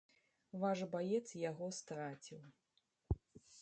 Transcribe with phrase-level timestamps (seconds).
[0.63, 1.21] Ваш баец
[1.51, 2.43] яго страціў.